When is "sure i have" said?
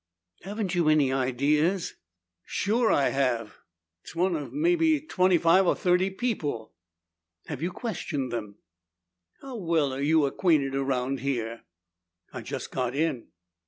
2.43-3.57